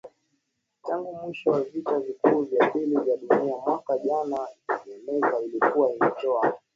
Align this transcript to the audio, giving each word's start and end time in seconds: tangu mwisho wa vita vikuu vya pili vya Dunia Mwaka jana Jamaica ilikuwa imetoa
tangu 0.83 1.15
mwisho 1.15 1.51
wa 1.51 1.61
vita 1.61 1.99
vikuu 1.99 2.41
vya 2.41 2.69
pili 2.71 2.95
vya 2.99 3.17
Dunia 3.17 3.57
Mwaka 3.57 3.97
jana 3.97 4.47
Jamaica 4.85 5.35
ilikuwa 5.45 5.93
imetoa 5.95 6.59